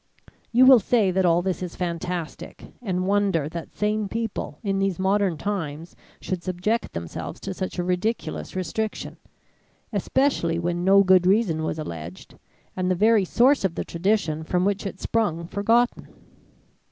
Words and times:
You 0.51 0.65
will 0.65 0.79
say 0.79 1.11
that 1.11 1.27
all 1.27 1.43
this 1.43 1.61
is 1.61 1.75
fantastic, 1.75 2.71
and 2.81 3.05
wonder 3.05 3.47
that 3.49 3.75
sane 3.75 4.07
people 4.07 4.57
in 4.63 4.79
these 4.79 4.97
modern 4.97 5.37
times 5.37 5.95
should 6.19 6.41
subject 6.41 6.93
themselves 6.93 7.39
to 7.41 7.53
such 7.53 7.77
a 7.77 7.83
ridiculous 7.83 8.55
restriction, 8.55 9.17
especially 9.93 10.57
when 10.57 10.83
no 10.83 11.03
good 11.03 11.27
reason 11.27 11.61
was 11.61 11.77
alleged, 11.77 12.33
and 12.75 12.89
the 12.89 12.95
very 12.95 13.25
source 13.25 13.63
of 13.63 13.75
the 13.75 13.85
tradition 13.85 14.43
from 14.43 14.65
which 14.65 14.87
it 14.87 14.99
sprung 14.99 15.45
forgotten. 15.45 16.07